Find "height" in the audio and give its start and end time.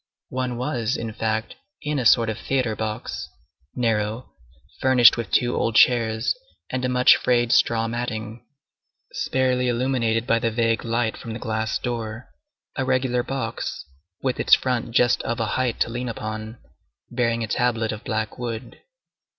15.53-15.79